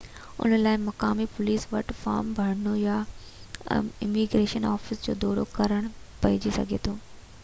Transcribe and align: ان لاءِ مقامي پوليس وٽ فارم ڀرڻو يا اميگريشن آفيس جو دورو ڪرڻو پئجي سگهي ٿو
ان 0.45 0.53
لاءِ 0.59 0.77
مقامي 0.85 1.25
پوليس 1.33 1.65
وٽ 1.73 1.91
فارم 1.99 2.31
ڀرڻو 2.39 2.73
يا 2.85 2.95
اميگريشن 3.75 4.65
آفيس 4.73 5.05
جو 5.09 5.13
دورو 5.25 5.45
ڪرڻو 5.59 5.93
پئجي 6.25 6.55
سگهي 6.57 6.81
ٿو 6.89 6.99